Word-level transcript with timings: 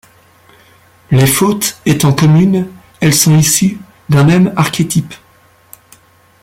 Les 1.11 1.27
fautes 1.27 1.79
étant 1.85 2.11
communes, 2.11 2.67
elles 3.01 3.13
sont 3.13 3.37
issues 3.37 3.77
d'un 4.09 4.23
même 4.23 4.51
archétype. 4.57 5.13